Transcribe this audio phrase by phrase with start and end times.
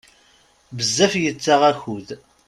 [0.77, 2.07] Bezzaf yettaɣ akud.